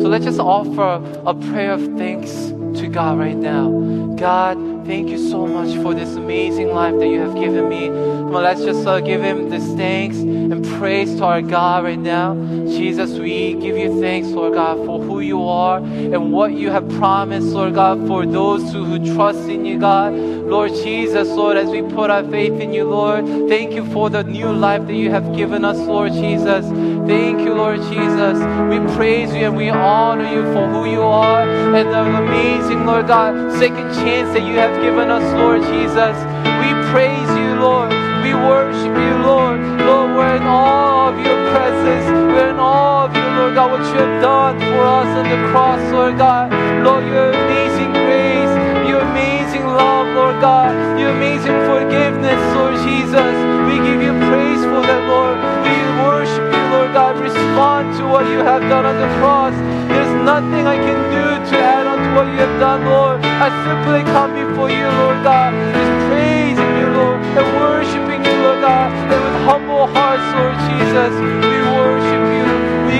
[0.01, 2.31] So let's just offer a prayer of thanks
[2.79, 3.71] to God right now.
[4.15, 7.87] God, thank you so much for this amazing life that you have given me.
[7.87, 11.97] Come on, let's just uh, give Him this thanks and praise to our God right
[11.97, 12.35] now.
[12.81, 16.89] Jesus, we give you thanks, Lord God, for who you are and what you have
[16.89, 20.13] promised, Lord God, for those who, who trust in you, God.
[20.15, 24.23] Lord Jesus, Lord, as we put our faith in you, Lord, thank you for the
[24.23, 26.65] new life that you have given us, Lord Jesus.
[27.05, 28.39] Thank you, Lord Jesus.
[28.71, 33.05] We praise you and we honor you for who you are and the amazing, Lord
[33.05, 36.17] God, second chance that you have given us, Lord Jesus.
[36.65, 37.91] We praise you, Lord.
[38.23, 39.59] We worship you, Lord.
[39.85, 42.30] Lord, we're in awe of your presence.
[42.71, 46.47] Of you, Lord God, what you have done for us on the cross, Lord God.
[46.87, 48.53] Lord, your amazing grace,
[48.87, 53.35] your amazing love, Lord God, your amazing forgiveness, Lord Jesus.
[53.67, 55.35] We give you praise for that, Lord.
[55.67, 55.75] We
[56.07, 57.19] worship you, Lord God.
[57.19, 59.55] Respond to what you have done on the cross.
[59.91, 63.19] There's nothing I can do to add on to what you have done, Lord.
[63.19, 68.63] I simply come before you, Lord God, just praising you, Lord, and worshiping you, Lord
[68.63, 72.30] God, and with humble hearts, Lord Jesus, we worship.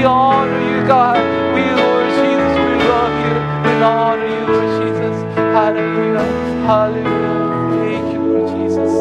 [0.02, 1.18] We honor you, God.
[1.54, 3.70] We, Lord Jesus, we love you.
[3.70, 5.16] We honor you, Lord Jesus.
[5.36, 6.26] Hallelujah.
[6.66, 7.78] Hallelujah.
[7.78, 8.92] Thank you, Lord Jesus.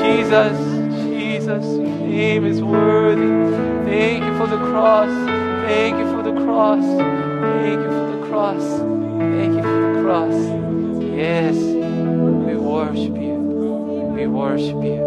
[0.00, 0.58] Jesus,
[1.04, 3.28] Jesus, your name is worthy.
[3.90, 5.10] Thank you for the cross.
[5.66, 6.82] Thank you for the cross.
[6.82, 8.64] Thank you for the cross.
[9.18, 11.02] Thank you for the cross.
[11.02, 13.36] Yes, we worship you.
[14.16, 15.04] We worship you.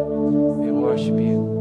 [0.61, 1.19] We worship.
[1.19, 1.60] You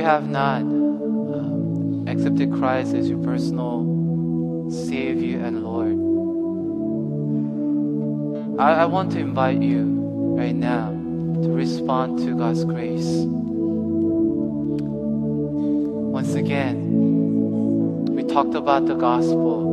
[0.00, 5.92] you have not um, accepted Christ as your personal Savior and Lord,
[8.58, 9.82] I, I want to invite you
[10.38, 10.88] right now
[11.42, 13.26] to respond to God's grace.
[16.16, 19.68] Once again, we talked about the gospel.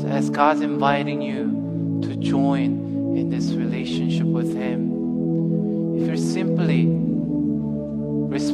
[0.00, 7.07] So, as God's inviting you to join in this relationship with Him, if you're simply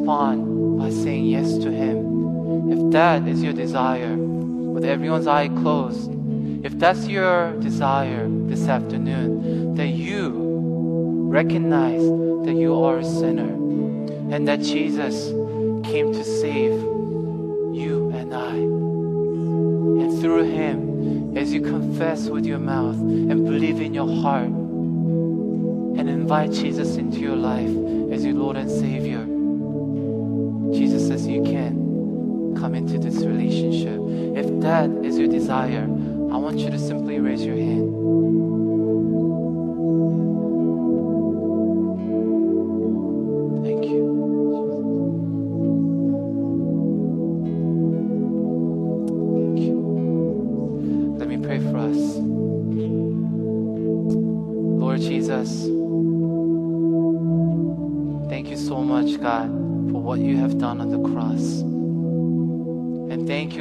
[0.04, 6.10] respond by saying yes to Him, if that is your desire, with everyone's eye closed,
[6.62, 12.02] if that's your desire this afternoon, that you recognize
[12.44, 13.54] that you are a sinner
[14.30, 15.28] and that Jesus
[15.88, 16.74] came to save
[17.72, 18.56] you and I.
[20.02, 26.10] And through Him, as you confess with your mouth and believe in your heart and
[26.10, 27.74] invite Jesus into your life
[28.12, 29.33] as your Lord and Savior,
[32.64, 34.00] come into this relationship.
[34.38, 37.92] If that is your desire, I want you to simply raise your hand.
[43.66, 44.04] Thank you.
[49.34, 49.76] Thank you.
[51.18, 52.16] Let me pray for us.
[54.80, 55.64] Lord Jesus,
[58.30, 59.50] thank you so much, God,
[59.92, 61.63] for what you have done on the cross.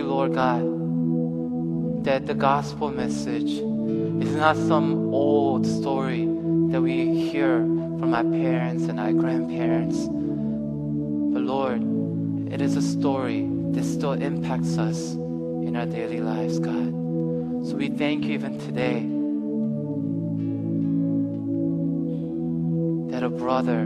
[0.03, 6.25] You, Lord God, that the gospel message is not some old story
[6.71, 9.99] that we hear from our parents and our grandparents.
[9.99, 11.81] But Lord,
[12.51, 16.91] it is a story that still impacts us in our daily lives, God.
[17.65, 19.07] So we thank you even today
[23.09, 23.85] that a brother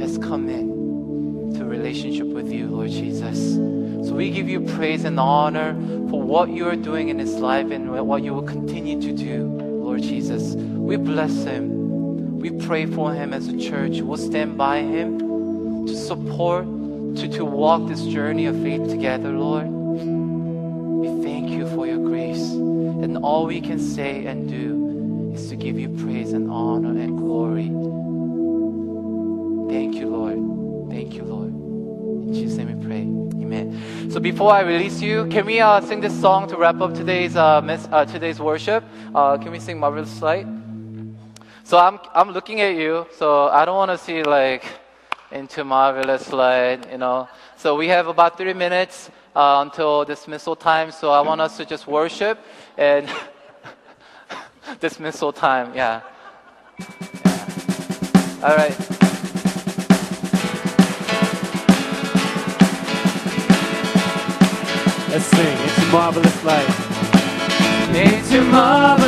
[0.00, 3.85] has come in to relationship with you, Lord Jesus.
[4.06, 5.74] So we give you praise and honor
[6.08, 9.42] for what you are doing in his life and what you will continue to do,
[9.42, 10.54] Lord Jesus.
[10.54, 12.38] We bless him.
[12.38, 14.00] We pray for him as a church.
[14.00, 16.66] We'll stand by him to support,
[17.16, 19.66] to, to walk this journey of faith together, Lord.
[19.66, 22.52] We thank you for your grace.
[22.52, 27.18] And all we can say and do is to give you praise and honor and
[27.18, 27.85] glory.
[34.16, 37.36] So before I release you, can we uh, sing this song to wrap up today's
[37.36, 37.60] uh,
[37.92, 38.82] uh, today's worship?
[39.14, 40.46] Uh, can we sing Marvelous Light?
[41.64, 43.06] So I'm I'm looking at you.
[43.18, 44.64] So I don't want to see like
[45.30, 47.28] into marvelous light, you know.
[47.58, 50.92] So we have about three minutes uh, until dismissal time.
[50.92, 52.38] So I want us to just worship
[52.78, 53.10] and
[54.80, 55.74] dismissal time.
[55.74, 56.00] Yeah.
[58.42, 58.95] All right.
[65.08, 65.58] Let's sing.
[65.60, 66.96] It's a marvelous life.
[67.90, 69.06] It's a marvelous